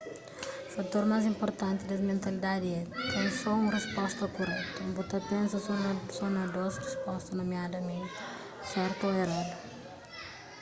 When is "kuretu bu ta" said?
4.35-5.19